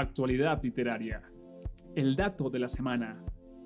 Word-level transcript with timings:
actualidad 0.00 0.62
literaria, 0.62 1.22
el 1.94 2.14
dato 2.14 2.50
de 2.50 2.58
la 2.60 2.68
semana, 2.68 3.20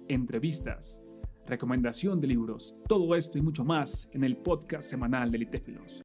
entrevistas, 0.09 1.03
recomendación 1.47 2.21
de 2.21 2.29
libros, 2.29 2.75
todo 2.89 3.15
esto 3.15 3.39
y 3.39 3.43
mucho 3.43 3.65
más 3.65 4.09
en 4.13 4.25
el 4.25 4.37
podcast 4.37 4.89
semanal 4.89 5.31
de 5.31 5.39
Litéfilos. 5.39 6.03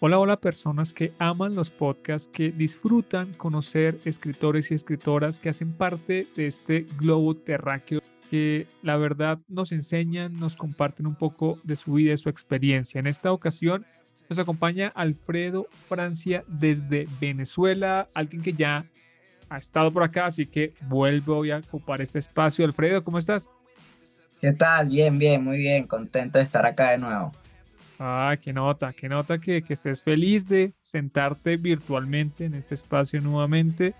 Hola, 0.00 0.18
hola 0.18 0.40
personas 0.40 0.92
que 0.92 1.12
aman 1.18 1.54
los 1.54 1.70
podcasts, 1.70 2.28
que 2.28 2.50
disfrutan 2.50 3.32
conocer 3.34 4.00
escritores 4.04 4.72
y 4.72 4.74
escritoras 4.74 5.38
que 5.38 5.50
hacen 5.50 5.72
parte 5.72 6.26
de 6.34 6.46
este 6.46 6.86
globo 6.98 7.36
terráqueo 7.36 8.00
que 8.28 8.66
la 8.82 8.96
verdad 8.96 9.38
nos 9.46 9.72
enseñan, 9.72 10.34
nos 10.36 10.56
comparten 10.56 11.06
un 11.06 11.14
poco 11.14 11.60
de 11.62 11.76
su 11.76 11.92
vida 11.92 12.14
y 12.14 12.16
su 12.16 12.30
experiencia. 12.30 12.98
En 12.98 13.06
esta 13.06 13.30
ocasión 13.30 13.84
nos 14.28 14.38
acompaña 14.38 14.88
Alfredo 14.94 15.66
Francia 15.86 16.42
desde 16.48 17.06
Venezuela, 17.20 18.08
alguien 18.14 18.42
que 18.42 18.54
ya 18.54 18.86
ha 19.52 19.58
estado 19.58 19.92
por 19.92 20.02
acá, 20.02 20.26
así 20.26 20.46
que 20.46 20.72
vuelvo 20.88 21.44
a 21.44 21.58
ocupar 21.58 22.00
este 22.00 22.18
espacio. 22.18 22.64
Alfredo, 22.64 23.04
¿cómo 23.04 23.18
estás? 23.18 23.50
¿Qué 24.40 24.52
tal? 24.52 24.88
Bien, 24.88 25.18
bien, 25.18 25.44
muy 25.44 25.58
bien, 25.58 25.86
contento 25.86 26.38
de 26.38 26.44
estar 26.44 26.64
acá 26.64 26.92
de 26.92 26.98
nuevo. 26.98 27.32
Ah, 27.98 28.34
qué 28.42 28.52
nota, 28.52 28.94
qué 28.94 29.10
nota 29.10 29.36
que, 29.36 29.62
que 29.62 29.74
estés 29.74 30.02
feliz 30.02 30.48
de 30.48 30.72
sentarte 30.80 31.58
virtualmente 31.58 32.46
en 32.46 32.54
este 32.54 32.74
espacio 32.74 33.20
nuevamente. 33.20 33.94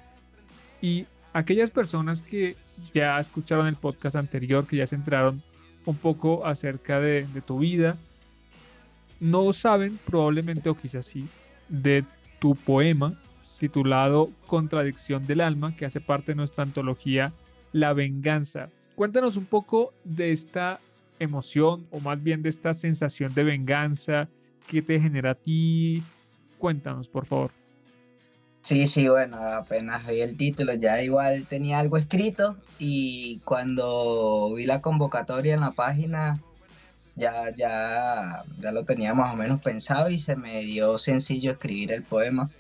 Y 0.81 1.07
aquellas 1.35 1.71
personas 1.71 2.23
que 2.23 2.57
ya 2.93 3.21
escucharon 3.21 3.67
el 3.67 3.77
podcast 3.77 4.17
anterior, 4.17 4.67
que 4.67 4.77
ya 4.77 4.87
se 4.87 4.95
enteraron 4.95 5.41
un 5.85 5.97
poco 5.97 6.47
acerca 6.47 6.99
de, 6.99 7.27
de 7.27 7.41
tu 7.43 7.59
vida, 7.59 7.99
no 9.21 9.53
saben 9.53 9.99
probablemente, 10.07 10.71
o 10.71 10.75
quizás 10.75 11.05
sí, 11.05 11.29
de 11.69 12.05
tu 12.41 12.57
poema 12.57 13.13
titulado 13.63 14.33
Contradicción 14.49 15.25
del 15.25 15.41
Alma, 15.41 15.77
que 15.77 15.87
hace 15.87 16.01
parte 16.01 16.33
de 16.33 16.35
nuestra 16.35 16.65
antología 16.65 17.33
La 17.71 17.93
Venganza. 17.93 18.71
Cuéntanos 18.97 19.37
un 19.37 19.47
poco 19.47 19.95
de 20.03 20.33
esta 20.33 20.81
emoción, 21.21 21.87
o 21.93 22.01
más 22.01 22.25
bien 22.25 22.43
de 22.43 22.49
esta 22.49 22.75
sensación 22.75 23.33
de 23.35 23.45
venganza 23.45 24.29
que 24.67 24.83
te 24.83 24.99
genera 24.99 25.31
a 25.31 25.35
ti. 25.37 26.03
Cuéntanos, 26.59 27.09
por 27.09 27.25
favor. 27.25 27.53
Sí, 28.63 28.89
sí, 28.89 29.09
bueno, 29.09 29.37
apenas 29.41 30.09
vi 30.09 30.23
el 30.23 30.37
título, 30.37 30.75
ya 30.75 31.01
igual 31.01 31.47
tenía 31.47 31.79
algo 31.79 31.97
escrito 31.99 32.57
y 32.81 33.39
cuando 33.45 34.53
vi 34.57 34.67
la 34.67 34.81
convocatoria 34.81 35.55
en 35.55 35.61
la 35.61 35.71
página 35.71 36.43
ya, 37.15 37.55
ya, 37.55 38.43
ya 38.59 38.73
lo 38.73 38.85
tenía 38.85 39.15
más 39.15 39.33
o 39.33 39.37
menos 39.37 39.61
pensado 39.61 40.11
y 40.11 40.19
se 40.19 40.35
me 40.35 40.63
dio 40.63 40.99
sencillo 40.99 41.53
escribir 41.53 41.93
el 41.93 42.03
poema. 42.03 42.51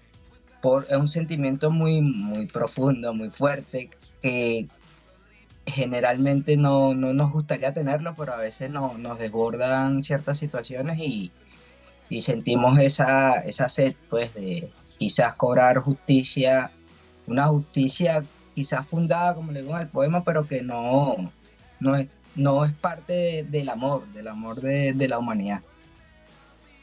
Es 0.89 0.97
un 0.97 1.09
sentimiento 1.09 1.71
muy, 1.71 2.01
muy 2.01 2.47
profundo, 2.47 3.13
muy 3.15 3.31
fuerte, 3.31 3.91
que 4.21 4.69
generalmente 5.67 6.57
no, 6.57 6.95
no 6.95 7.13
nos 7.15 7.33
gustaría 7.33 7.73
tenerlo, 7.73 8.15
pero 8.17 8.35
a 8.35 8.37
veces 8.37 8.71
no, 8.71 8.97
nos 8.99 9.19
desbordan 9.19 10.03
ciertas 10.03 10.39
situaciones 10.39 10.99
y, 10.99 11.31
y 12.09 12.21
sentimos 12.21 12.79
esa, 12.79 13.35
esa 13.41 13.69
sed 13.69 13.95
pues 14.09 14.35
de 14.35 14.71
quizás 14.99 15.35
cobrar 15.35 15.79
justicia, 15.79 16.71
una 17.27 17.47
justicia 17.47 18.25
quizás 18.55 18.87
fundada, 18.87 19.35
como 19.35 19.53
le 19.53 19.63
digo 19.63 19.75
en 19.75 19.83
el 19.83 19.89
poema, 19.89 20.25
pero 20.25 20.47
que 20.47 20.63
no, 20.63 21.33
no 21.81 21.97
es 21.97 22.09
no 22.35 22.65
es 22.65 22.73
parte 22.73 23.45
del 23.45 23.69
amor, 23.69 24.07
del 24.09 24.29
amor 24.29 24.61
de, 24.61 25.09
la 25.09 25.19
humanidad. 25.19 25.61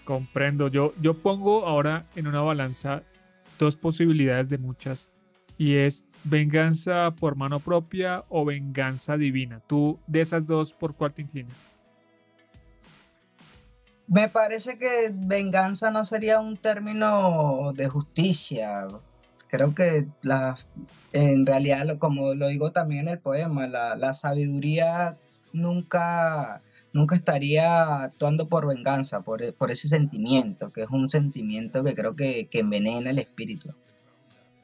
Comprendo. 0.05 0.67
Yo, 0.67 0.94
yo 1.02 1.16
pongo 1.16 1.66
ahora 1.66 2.03
en 2.16 2.27
una 2.27 2.41
balanza 2.41 3.03
dos 3.59 3.75
posibilidades 3.75 4.49
de 4.49 4.57
muchas 4.57 5.09
y 5.59 5.75
es 5.75 6.05
venganza 6.23 7.11
por 7.11 7.35
mano 7.35 7.59
propia 7.59 8.23
o 8.29 8.45
venganza 8.45 9.17
divina. 9.17 9.61
Tú 9.67 9.99
de 10.07 10.21
esas 10.21 10.47
dos, 10.47 10.73
¿por 10.73 10.95
cuál 10.95 11.13
te 11.13 11.21
inclinas? 11.21 11.55
Me 14.07 14.28
parece 14.28 14.79
que 14.79 15.11
venganza 15.13 15.91
no 15.91 16.03
sería 16.06 16.39
un 16.39 16.57
término 16.57 17.73
de 17.75 17.88
justicia. 17.88 18.88
Creo 19.50 19.75
que 19.75 20.07
la, 20.23 20.57
en 21.11 21.45
realidad, 21.45 21.85
como 22.00 22.34
lo 22.34 22.47
digo 22.47 22.72
también 22.72 23.07
en 23.07 23.13
el 23.13 23.19
poema, 23.19 23.67
la, 23.67 23.95
la 23.95 24.13
sabiduría 24.13 25.16
nunca, 25.53 26.61
nunca 26.94 27.16
estaría 27.16 28.03
actuando 28.03 28.47
por 28.47 28.67
venganza, 28.67 29.22
por, 29.22 29.41
ese 29.44 29.88
sentimiento, 29.88 30.72
que 30.72 30.83
es 30.83 30.89
un 30.89 31.07
sentimiento 31.07 31.83
que 31.83 31.95
creo 31.95 32.16
que, 32.16 32.47
que, 32.50 32.59
envenena 32.59 33.09
el 33.09 33.19
espíritu. 33.19 33.73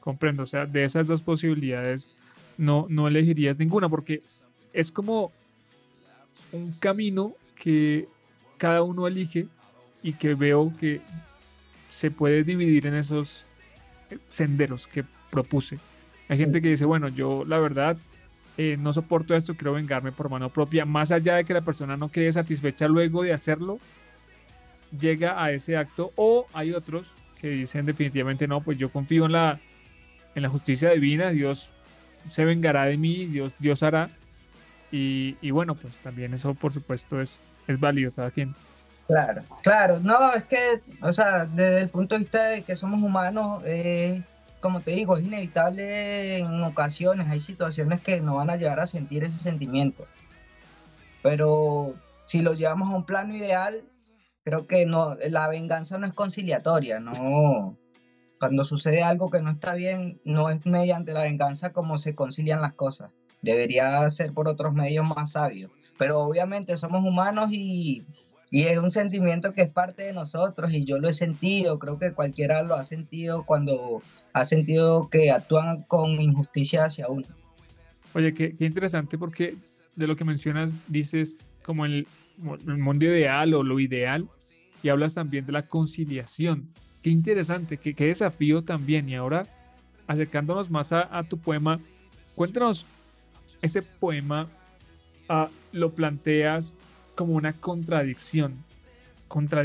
Comprendo, 0.00 0.42
o 0.42 0.46
sea, 0.46 0.66
de 0.66 0.84
esas 0.84 1.06
dos 1.06 1.22
posibilidades 1.22 2.12
no, 2.58 2.86
no 2.88 3.08
elegirías 3.08 3.58
ninguna, 3.58 3.88
porque 3.88 4.22
es 4.72 4.90
como 4.90 5.32
un 6.52 6.72
camino 6.72 7.34
que 7.54 8.08
cada 8.58 8.82
uno 8.82 9.06
elige 9.06 9.48
y 10.02 10.12
que 10.12 10.34
veo 10.34 10.72
que 10.78 11.00
se 11.88 12.10
puede 12.10 12.44
dividir 12.44 12.86
en 12.86 12.94
esos 12.94 13.46
senderos 14.26 14.86
que 14.86 15.04
propuse. 15.30 15.78
Hay 16.28 16.38
gente 16.38 16.60
que 16.60 16.68
dice, 16.68 16.84
bueno, 16.84 17.08
yo 17.08 17.44
la 17.44 17.58
verdad 17.58 17.96
eh, 18.56 18.76
no 18.78 18.92
soporto 18.92 19.34
esto, 19.34 19.54
quiero 19.54 19.74
vengarme 19.74 20.12
por 20.12 20.30
mano 20.30 20.48
propia, 20.48 20.84
más 20.84 21.12
allá 21.12 21.36
de 21.36 21.44
que 21.44 21.54
la 21.54 21.60
persona 21.60 21.96
no 21.96 22.10
quede 22.10 22.32
satisfecha 22.32 22.88
luego 22.88 23.22
de 23.22 23.32
hacerlo, 23.32 23.78
llega 24.98 25.42
a 25.42 25.50
ese 25.52 25.76
acto, 25.76 26.12
o 26.16 26.46
hay 26.52 26.72
otros 26.72 27.12
que 27.40 27.50
dicen 27.50 27.84
definitivamente 27.84 28.46
no, 28.46 28.60
pues 28.60 28.78
yo 28.78 28.90
confío 28.90 29.26
en 29.26 29.32
la, 29.32 29.60
en 30.34 30.42
la 30.42 30.48
justicia 30.48 30.90
divina, 30.90 31.30
Dios 31.30 31.72
se 32.30 32.44
vengará 32.44 32.84
de 32.84 32.96
mí, 32.96 33.26
Dios, 33.26 33.52
Dios 33.58 33.82
hará, 33.82 34.10
y, 34.90 35.36
y 35.40 35.50
bueno, 35.50 35.74
pues 35.74 35.98
también 35.98 36.32
eso 36.34 36.54
por 36.54 36.72
supuesto 36.72 37.20
es, 37.20 37.40
es 37.66 37.78
válido 37.78 38.12
cada 38.12 38.30
quien. 38.30 38.54
Claro, 39.06 39.42
claro, 39.62 40.00
no, 40.00 40.32
es 40.32 40.44
que, 40.44 40.58
o 41.00 41.12
sea, 41.12 41.44
desde 41.44 41.82
el 41.82 41.88
punto 41.90 42.16
de 42.16 42.20
vista 42.20 42.46
de 42.46 42.62
que 42.62 42.74
somos 42.74 43.00
humanos, 43.00 43.62
eh, 43.64 44.20
como 44.66 44.80
te 44.80 44.90
digo, 44.90 45.16
es 45.16 45.24
inevitable 45.24 46.38
en 46.38 46.60
ocasiones, 46.64 47.28
hay 47.28 47.38
situaciones 47.38 48.00
que 48.00 48.20
no 48.20 48.34
van 48.34 48.50
a 48.50 48.56
llevar 48.56 48.80
a 48.80 48.88
sentir 48.88 49.22
ese 49.22 49.38
sentimiento. 49.38 50.08
Pero 51.22 51.94
si 52.24 52.42
lo 52.42 52.52
llevamos 52.52 52.88
a 52.88 52.96
un 52.96 53.06
plano 53.06 53.32
ideal, 53.32 53.84
creo 54.42 54.66
que 54.66 54.84
no, 54.84 55.14
la 55.30 55.46
venganza 55.46 55.98
no 55.98 56.06
es 56.08 56.12
conciliatoria, 56.12 56.98
no. 56.98 57.78
Cuando 58.40 58.64
sucede 58.64 59.04
algo 59.04 59.30
que 59.30 59.40
no 59.40 59.52
está 59.52 59.74
bien, 59.74 60.20
no 60.24 60.50
es 60.50 60.66
mediante 60.66 61.12
la 61.12 61.22
venganza 61.22 61.72
como 61.72 61.96
se 61.96 62.16
concilian 62.16 62.60
las 62.60 62.74
cosas. 62.74 63.12
Debería 63.42 64.10
ser 64.10 64.32
por 64.32 64.48
otros 64.48 64.74
medios 64.74 65.06
más 65.06 65.30
sabios. 65.30 65.70
Pero 65.96 66.18
obviamente 66.22 66.76
somos 66.76 67.04
humanos 67.04 67.50
y 67.52 68.04
y 68.50 68.62
es 68.62 68.78
un 68.78 68.90
sentimiento 68.90 69.52
que 69.52 69.62
es 69.62 69.72
parte 69.72 70.04
de 70.04 70.12
nosotros 70.12 70.72
y 70.72 70.84
yo 70.84 70.98
lo 70.98 71.08
he 71.08 71.14
sentido, 71.14 71.78
creo 71.78 71.98
que 71.98 72.12
cualquiera 72.12 72.62
lo 72.62 72.74
ha 72.74 72.84
sentido 72.84 73.44
cuando 73.44 74.02
ha 74.32 74.44
sentido 74.44 75.08
que 75.10 75.30
actúan 75.30 75.82
con 75.82 76.20
injusticia 76.20 76.84
hacia 76.84 77.08
uno. 77.08 77.26
Oye, 78.14 78.32
qué, 78.34 78.56
qué 78.56 78.64
interesante 78.64 79.18
porque 79.18 79.56
de 79.96 80.06
lo 80.06 80.14
que 80.14 80.24
mencionas 80.24 80.82
dices 80.88 81.38
como 81.64 81.84
el, 81.84 82.06
el, 82.66 82.78
mundo 82.78 83.06
ideal 83.06 83.54
o 83.54 83.62
lo 83.62 83.80
ideal 83.80 84.28
y 84.82 84.90
hablas 84.90 85.14
también 85.14 85.44
de 85.46 85.52
la 85.52 85.62
conciliación. 85.62 86.68
Qué 87.02 87.10
interesante, 87.10 87.78
qué, 87.78 87.94
qué 87.94 88.06
desafío 88.06 88.62
también. 88.62 89.08
Y 89.08 89.16
ahora, 89.16 89.46
acercándonos 90.06 90.70
más 90.70 90.92
a, 90.92 91.18
a 91.18 91.24
tu 91.24 91.38
poema, 91.38 91.80
cuéntanos 92.34 92.86
ese 93.62 93.82
poema, 93.82 94.48
uh, 95.28 95.46
lo 95.72 95.94
planteas 95.94 96.76
como 97.16 97.34
una 97.34 97.52
contradicción. 97.54 98.54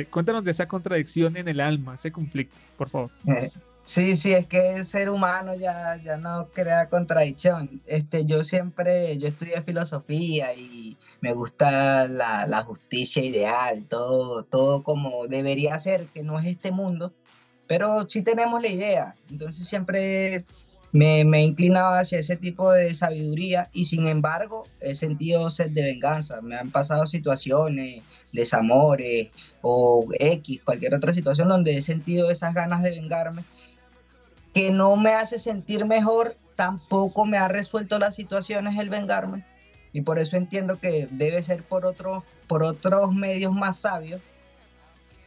cuéntanos 0.09 0.44
de 0.44 0.51
esa 0.51 0.67
contradicción 0.67 1.38
en 1.38 1.47
el 1.47 1.59
alma, 1.59 1.95
ese 1.95 2.12
conflicto, 2.12 2.56
por 2.78 2.89
favor. 2.89 3.12
Eh, 3.28 3.51
sí, 3.84 4.17
sí, 4.17 4.34
es 4.34 4.47
que 4.47 4.78
el 4.78 4.85
ser 4.85 5.12
humano 5.12 5.53
ya, 5.53 5.97
ya 6.03 6.17
no 6.17 6.47
crea 6.47 6.89
contradicción. 6.89 7.69
Este, 7.86 8.25
yo 8.25 8.44
siempre, 8.44 9.18
yo 9.19 9.27
estudié 9.27 9.62
filosofía 9.62 10.56
y 10.56 10.98
me 11.19 11.33
gusta 11.33 12.07
la, 12.07 12.48
la 12.48 12.63
justicia 12.63 13.24
ideal, 13.24 13.86
todo, 13.88 14.44
todo 14.44 14.81
como 14.81 15.27
debería 15.27 15.77
ser, 15.77 16.07
que 16.07 16.24
no 16.24 16.39
es 16.39 16.48
este 16.48 16.71
mundo, 16.71 17.13
pero 17.68 18.09
sí 18.09 18.24
tenemos 18.24 18.62
la 18.62 18.69
idea. 18.69 19.15
Entonces 19.30 19.68
siempre 19.68 20.45
me, 20.91 21.23
me 21.23 21.39
he 21.39 21.43
inclinado 21.43 21.93
hacia 21.93 22.19
ese 22.19 22.35
tipo 22.35 22.71
de 22.71 22.93
sabiduría 22.93 23.69
y 23.73 23.85
sin 23.85 24.07
embargo 24.07 24.67
he 24.79 24.95
sentido 24.95 25.49
sed 25.49 25.71
de 25.71 25.83
venganza. 25.83 26.41
Me 26.41 26.55
han 26.55 26.71
pasado 26.71 27.05
situaciones, 27.05 28.03
desamores 28.33 29.29
o 29.61 30.05
X, 30.19 30.61
cualquier 30.63 30.95
otra 30.95 31.13
situación 31.13 31.49
donde 31.49 31.77
he 31.77 31.81
sentido 31.81 32.29
esas 32.29 32.53
ganas 32.53 32.83
de 32.83 32.91
vengarme 32.91 33.43
que 34.53 34.71
no 34.71 34.95
me 34.95 35.13
hace 35.13 35.38
sentir 35.38 35.85
mejor, 35.85 36.35
tampoco 36.55 37.25
me 37.25 37.38
ha 37.38 37.47
resuelto 37.47 37.99
las 37.99 38.15
situaciones 38.15 38.77
el 38.77 38.89
vengarme. 38.89 39.45
Y 39.93 40.01
por 40.01 40.19
eso 40.19 40.38
entiendo 40.38 40.79
que 40.79 41.07
debe 41.11 41.43
ser 41.43 41.63
por, 41.63 41.85
otro, 41.85 42.23
por 42.47 42.63
otros 42.63 43.13
medios 43.13 43.53
más 43.53 43.77
sabios, 43.77 44.21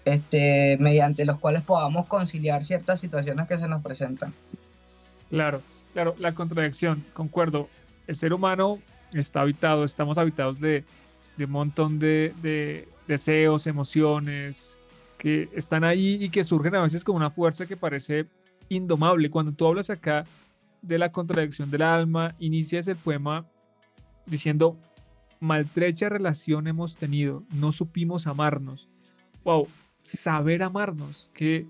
este, 0.04 0.76
mediante 0.78 1.24
los 1.24 1.38
cuales 1.38 1.62
podamos 1.62 2.06
conciliar 2.06 2.64
ciertas 2.64 3.00
situaciones 3.00 3.46
que 3.46 3.56
se 3.56 3.68
nos 3.68 3.82
presentan. 3.82 4.34
Claro, 5.34 5.62
claro, 5.92 6.14
la 6.18 6.32
contradicción, 6.32 7.04
concuerdo. 7.12 7.68
El 8.06 8.14
ser 8.14 8.32
humano 8.32 8.78
está 9.12 9.40
habitado, 9.40 9.82
estamos 9.82 10.16
habitados 10.16 10.60
de, 10.60 10.84
un 11.38 11.50
montón 11.50 11.98
de, 11.98 12.86
deseos, 13.08 13.66
emociones 13.66 14.78
que 15.18 15.48
están 15.52 15.82
ahí 15.82 16.18
y 16.20 16.28
que 16.28 16.44
surgen 16.44 16.76
a 16.76 16.82
veces 16.82 17.02
con 17.02 17.16
una 17.16 17.30
fuerza 17.30 17.66
que 17.66 17.76
parece 17.76 18.26
indomable. 18.68 19.28
Cuando 19.28 19.50
tú 19.50 19.66
hablas 19.66 19.90
acá 19.90 20.24
de 20.82 20.98
la 20.98 21.10
contradicción 21.10 21.68
del 21.68 21.82
alma, 21.82 22.36
inicias 22.38 22.86
el 22.86 22.96
poema 22.96 23.44
diciendo, 24.26 24.78
maltrecha 25.40 26.08
relación 26.08 26.68
hemos 26.68 26.96
tenido, 26.96 27.42
no 27.52 27.72
supimos 27.72 28.28
amarnos. 28.28 28.88
Wow, 29.42 29.66
saber 30.02 30.62
amarnos, 30.62 31.28
qué, 31.34 31.66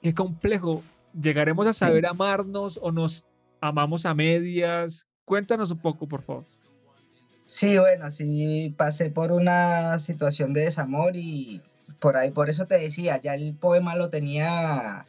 qué 0.00 0.14
complejo. 0.14 0.82
¿Llegaremos 1.12 1.66
a 1.66 1.72
saber 1.72 2.06
amarnos 2.06 2.78
o 2.80 2.92
nos 2.92 3.26
amamos 3.60 4.06
a 4.06 4.14
medias? 4.14 5.06
Cuéntanos 5.24 5.70
un 5.70 5.78
poco, 5.78 6.06
por 6.06 6.22
favor. 6.22 6.44
Sí, 7.46 7.78
bueno, 7.78 8.10
sí 8.10 8.74
pasé 8.76 9.10
por 9.10 9.32
una 9.32 9.98
situación 9.98 10.52
de 10.52 10.62
desamor 10.62 11.16
y 11.16 11.60
por 11.98 12.16
ahí, 12.16 12.30
por 12.30 12.48
eso 12.48 12.66
te 12.66 12.78
decía, 12.78 13.20
ya 13.20 13.34
el 13.34 13.54
poema 13.54 13.96
lo 13.96 14.08
tenía 14.08 15.06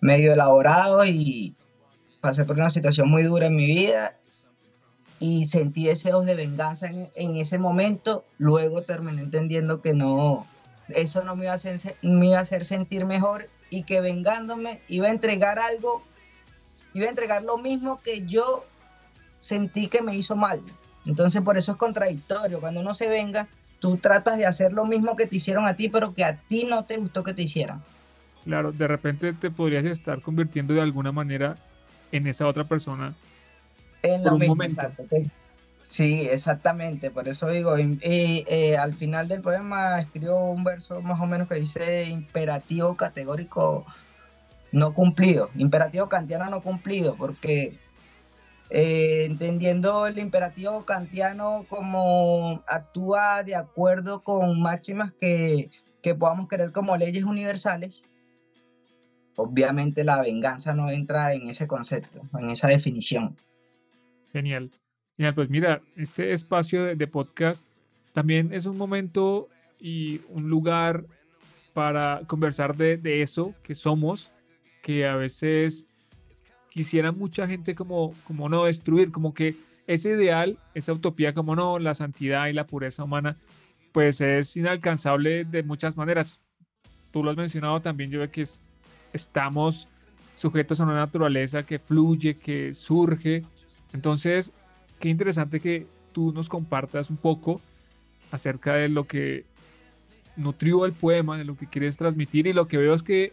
medio 0.00 0.34
elaborado 0.34 1.04
y 1.06 1.54
pasé 2.20 2.44
por 2.44 2.56
una 2.56 2.68
situación 2.68 3.08
muy 3.08 3.22
dura 3.22 3.46
en 3.46 3.56
mi 3.56 3.64
vida 3.64 4.18
y 5.18 5.46
sentí 5.46 5.84
deseos 5.84 6.26
de 6.26 6.34
venganza 6.34 6.88
en, 6.88 7.36
ese 7.36 7.58
momento. 7.58 8.24
Luego 8.38 8.82
terminé 8.82 9.22
entendiendo 9.22 9.80
que 9.80 9.94
no, 9.94 10.46
eso 10.88 11.24
no 11.24 11.36
me 11.36 11.44
iba, 11.44 11.52
a 11.52 11.56
hacer, 11.56 11.80
me 12.02 12.26
iba 12.26 12.38
a 12.38 12.42
hacer 12.42 12.64
sentir 12.64 13.06
mejor 13.06 13.48
y 13.72 13.84
que 13.84 14.00
vengándome 14.02 14.80
iba 14.86 15.06
a 15.06 15.10
entregar 15.10 15.58
algo, 15.58 16.02
iba 16.92 17.06
a 17.06 17.08
entregar 17.08 17.42
lo 17.42 17.56
mismo 17.56 18.00
que 18.02 18.26
yo 18.26 18.66
sentí 19.40 19.88
que 19.88 20.02
me 20.02 20.14
hizo 20.14 20.36
mal. 20.36 20.60
Entonces 21.06 21.42
por 21.42 21.56
eso 21.56 21.72
es 21.72 21.78
contradictorio. 21.78 22.60
Cuando 22.60 22.80
uno 22.80 22.92
se 22.92 23.08
venga, 23.08 23.48
tú 23.80 23.96
tratas 23.96 24.36
de 24.36 24.44
hacer 24.44 24.74
lo 24.74 24.84
mismo 24.84 25.16
que 25.16 25.26
te 25.26 25.36
hicieron 25.36 25.66
a 25.66 25.74
ti, 25.74 25.88
pero 25.88 26.14
que 26.14 26.22
a 26.22 26.36
ti 26.36 26.64
no 26.68 26.84
te 26.84 26.98
gustó 26.98 27.24
que 27.24 27.32
te 27.32 27.42
hicieran. 27.42 27.82
Claro, 28.44 28.72
de 28.72 28.86
repente 28.86 29.32
te 29.32 29.50
podrías 29.50 29.86
estar 29.86 30.20
convirtiendo 30.20 30.74
de 30.74 30.82
alguna 30.82 31.10
manera 31.10 31.56
en 32.12 32.26
esa 32.26 32.46
otra 32.46 32.64
persona 32.64 33.14
en 34.02 34.22
lo 34.22 34.36
mismo, 34.36 34.56
Sí, 35.82 36.28
exactamente, 36.30 37.10
por 37.10 37.28
eso 37.28 37.48
digo, 37.48 37.76
y, 37.78 37.98
eh, 38.02 38.76
al 38.78 38.94
final 38.94 39.26
del 39.26 39.42
poema 39.42 40.00
escribió 40.00 40.36
un 40.36 40.62
verso 40.62 41.02
más 41.02 41.20
o 41.20 41.26
menos 41.26 41.48
que 41.48 41.56
dice 41.56 42.04
imperativo 42.04 42.96
categórico 42.96 43.84
no 44.70 44.94
cumplido, 44.94 45.50
imperativo 45.56 46.08
kantiano 46.08 46.48
no 46.48 46.62
cumplido, 46.62 47.16
porque 47.16 47.74
eh, 48.70 49.24
entendiendo 49.26 50.06
el 50.06 50.18
imperativo 50.18 50.84
kantiano 50.86 51.66
como 51.68 52.62
actúa 52.68 53.42
de 53.42 53.56
acuerdo 53.56 54.22
con 54.22 54.62
máximas 54.62 55.12
que, 55.12 55.68
que 56.00 56.14
podamos 56.14 56.48
querer 56.48 56.70
como 56.70 56.96
leyes 56.96 57.24
universales, 57.24 58.08
obviamente 59.36 60.04
la 60.04 60.22
venganza 60.22 60.74
no 60.74 60.90
entra 60.90 61.34
en 61.34 61.48
ese 61.48 61.66
concepto, 61.66 62.22
en 62.38 62.50
esa 62.50 62.68
definición. 62.68 63.36
Genial. 64.32 64.70
Genial, 65.16 65.34
pues 65.34 65.50
mira, 65.50 65.82
este 65.96 66.32
espacio 66.32 66.84
de, 66.84 67.06
podcast 67.06 67.66
también 68.12 68.52
es 68.52 68.66
un 68.66 68.78
momento 68.78 69.48
y 69.80 70.20
un 70.28 70.48
lugar 70.48 71.04
para 71.74 72.22
conversar 72.26 72.76
de, 72.76 73.22
eso 73.22 73.54
que 73.62 73.74
somos, 73.74 74.32
que 74.82 75.06
a 75.06 75.16
veces 75.16 75.86
quisiera 76.70 77.12
mucha 77.12 77.46
gente 77.46 77.74
como, 77.74 78.14
como 78.24 78.48
no 78.48 78.64
destruir, 78.64 79.10
como 79.10 79.34
que 79.34 79.54
ese 79.86 80.10
ideal, 80.10 80.58
esa 80.74 80.92
utopía 80.92 81.34
como 81.34 81.54
no, 81.54 81.78
la 81.78 81.94
santidad 81.94 82.46
y 82.46 82.52
la 82.52 82.66
pureza 82.66 83.04
humana, 83.04 83.36
pues 83.92 84.20
es 84.22 84.56
inalcanzable 84.56 85.44
de 85.44 85.62
muchas 85.62 85.96
maneras. 85.96 86.40
Tú 87.10 87.22
lo 87.22 87.30
has 87.30 87.36
mencionado 87.36 87.80
también, 87.80 88.10
yo 88.10 88.20
veo 88.20 88.30
que 88.30 88.46
estamos 89.12 89.88
sujetos 90.36 90.80
a 90.80 90.84
una 90.84 90.94
naturaleza 90.94 91.64
que 91.64 91.78
fluye, 91.78 92.34
que 92.34 92.72
surge, 92.72 93.42
entonces, 93.92 94.52
qué 95.02 95.08
interesante 95.08 95.58
que 95.58 95.84
tú 96.12 96.32
nos 96.32 96.48
compartas 96.48 97.10
un 97.10 97.16
poco 97.16 97.60
acerca 98.30 98.74
de 98.74 98.88
lo 98.88 99.04
que 99.04 99.44
nutrió 100.36 100.86
el 100.86 100.92
poema, 100.92 101.36
de 101.36 101.44
lo 101.44 101.56
que 101.56 101.66
quieres 101.66 101.98
transmitir 101.98 102.46
y 102.46 102.52
lo 102.52 102.68
que 102.68 102.76
veo 102.76 102.94
es 102.94 103.02
que 103.02 103.32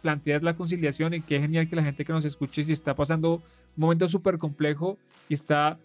planteas 0.00 0.44
la 0.44 0.54
conciliación 0.54 1.14
y 1.14 1.20
qué 1.20 1.40
genial 1.40 1.68
que 1.68 1.74
la 1.74 1.82
gente 1.82 2.04
que 2.04 2.12
nos 2.12 2.24
escuche 2.24 2.62
si 2.62 2.70
está 2.70 2.94
pasando 2.94 3.34
un 3.34 3.42
momento 3.74 4.06
súper 4.06 4.38
complejo 4.38 4.96
y 5.28 5.34
está 5.34 5.76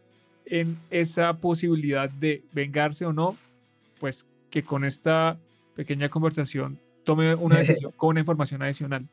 en 0.46 0.78
esa 0.92 1.34
posibilidad 1.34 2.12
de 2.12 2.44
vengarse 2.54 3.04
o 3.04 3.12
no, 3.12 3.36
pues 4.00 4.28
que 4.52 4.62
con 4.62 4.86
esta 4.86 5.40
pequeña 5.76 6.10
conversación 6.10 6.78
tome 7.04 7.34
una 7.34 7.58
decisión 7.64 7.92
con 7.98 8.10
una 8.10 8.20
información 8.20 8.62
adicional 8.62 9.08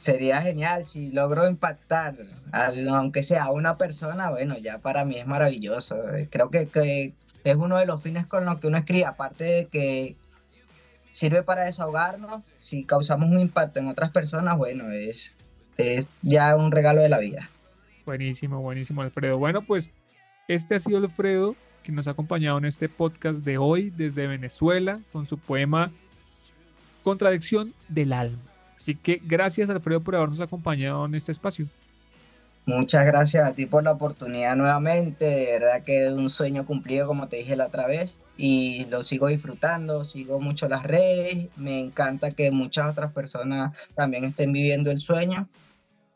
sería 0.00 0.40
genial 0.40 0.86
si 0.86 1.12
logro 1.12 1.46
impactar, 1.46 2.16
aunque 2.52 3.22
sea 3.22 3.50
una 3.50 3.76
persona, 3.76 4.30
bueno, 4.30 4.56
ya 4.56 4.78
para 4.78 5.04
mí 5.04 5.16
es 5.16 5.26
maravilloso. 5.26 5.96
Creo 6.30 6.50
que, 6.50 6.68
que, 6.68 7.12
es 7.44 7.56
uno 7.56 7.76
de 7.76 7.84
los 7.84 8.02
fines 8.02 8.26
con 8.26 8.46
los 8.46 8.58
que 8.60 8.66
uno 8.66 8.78
escribe, 8.78 9.04
aparte 9.04 9.44
de 9.44 9.66
que 9.66 10.16
sirve 11.10 11.42
para 11.42 11.64
desahogarnos, 11.64 12.42
si 12.58 12.84
causamos 12.84 13.30
un 13.30 13.40
impacto 13.40 13.78
en 13.80 13.88
otras 13.88 14.10
personas, 14.10 14.56
bueno, 14.56 14.90
es, 14.90 15.32
es 15.76 16.08
ya 16.22 16.56
un 16.56 16.72
regalo 16.72 17.02
de 17.02 17.10
la 17.10 17.18
vida. 17.18 17.50
Buenísimo, 18.06 18.62
buenísimo, 18.62 19.02
Alfredo. 19.02 19.36
Bueno, 19.36 19.60
pues 19.62 19.92
este 20.48 20.76
ha 20.76 20.78
sido 20.78 20.96
Alfredo, 20.96 21.56
que 21.82 21.92
nos 21.92 22.08
ha 22.08 22.12
acompañado 22.12 22.56
en 22.56 22.64
este 22.64 22.88
podcast 22.88 23.44
de 23.44 23.58
hoy 23.58 23.90
desde 23.90 24.26
Venezuela 24.26 25.00
con 25.12 25.26
su 25.26 25.36
poema 25.36 25.92
Contradicción 27.02 27.74
del 27.88 28.14
alma. 28.14 28.50
Así 28.80 28.94
que 28.94 29.20
gracias 29.22 29.68
Alfredo 29.68 30.00
por 30.00 30.16
habernos 30.16 30.40
acompañado 30.40 31.04
en 31.04 31.14
este 31.14 31.32
espacio. 31.32 31.66
Muchas 32.64 33.04
gracias 33.04 33.46
a 33.46 33.52
ti 33.52 33.66
por 33.66 33.82
la 33.82 33.92
oportunidad 33.92 34.56
nuevamente, 34.56 35.24
de 35.24 35.58
verdad 35.58 35.82
que 35.82 36.06
es 36.06 36.12
un 36.12 36.30
sueño 36.30 36.64
cumplido 36.64 37.06
como 37.06 37.28
te 37.28 37.36
dije 37.36 37.56
la 37.56 37.66
otra 37.66 37.86
vez 37.86 38.20
y 38.36 38.86
lo 38.86 39.02
sigo 39.02 39.26
disfrutando, 39.28 40.04
sigo 40.04 40.40
mucho 40.40 40.68
las 40.68 40.84
redes, 40.84 41.48
me 41.56 41.80
encanta 41.80 42.30
que 42.30 42.50
muchas 42.50 42.90
otras 42.90 43.12
personas 43.12 43.76
también 43.94 44.24
estén 44.24 44.52
viviendo 44.52 44.90
el 44.90 45.00
sueño 45.00 45.48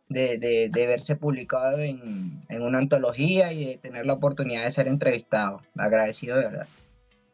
de, 0.09 0.39
de, 0.39 0.71
de 0.71 0.87
verse 0.87 1.17
publicado 1.17 1.79
en, 1.79 2.41
en 2.49 2.63
una 2.63 2.79
antología 2.79 3.53
y 3.53 3.65
de 3.65 3.77
tener 3.79 4.07
la 4.07 4.15
oportunidad 4.15 4.65
de 4.65 4.71
ser 4.71 4.89
entrevistado. 4.89 5.61
Agradecido 5.77 6.37
de 6.37 6.45
verdad. 6.45 6.69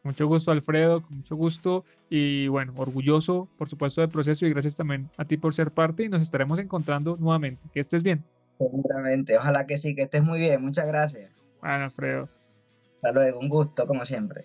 Mucho 0.03 0.27
gusto, 0.27 0.51
Alfredo, 0.51 1.03
con 1.03 1.19
mucho 1.19 1.37
gusto 1.37 1.85
y 2.09 2.49
bueno, 2.49 2.73
orgulloso, 2.77 3.49
por 3.59 3.69
supuesto, 3.69 4.01
del 4.01 4.11
proceso 4.11 4.47
y 4.47 4.51
gracias 4.51 4.77
también 4.77 5.11
a 5.19 5.27
ti 5.27 5.37
por 5.37 5.53
ser 5.53 5.71
parte 5.71 6.05
y 6.05 6.09
nos 6.09 6.23
estaremos 6.23 6.59
encontrando 6.59 7.17
nuevamente. 7.19 7.69
Que 7.73 7.81
estés 7.81 8.03
bien. 8.03 8.25
Seguramente, 8.59 9.37
ojalá 9.37 9.67
que 9.67 9.77
sí, 9.77 9.95
que 9.95 10.03
estés 10.03 10.23
muy 10.23 10.39
bien. 10.41 10.63
Muchas 10.63 10.87
gracias. 10.87 11.31
Bueno, 11.61 11.85
Alfredo. 11.85 12.29
Hasta 12.97 13.13
luego, 13.13 13.41
un 13.41 13.49
gusto, 13.49 13.87
como 13.87 14.05
siempre. 14.05 14.45